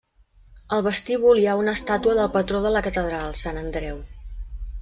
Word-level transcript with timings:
Al 0.77 0.81
vestíbul 0.87 1.41
hi 1.41 1.45
ha 1.51 1.59
una 1.59 1.75
estàtua 1.79 2.17
del 2.21 2.31
patró 2.39 2.65
de 2.65 2.75
la 2.77 2.85
catedral, 2.89 3.39
Sant 3.45 3.65
Andreu. 3.65 4.05